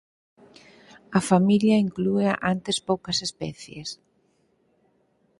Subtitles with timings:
[1.17, 3.89] A familia incluía antes poucas especies.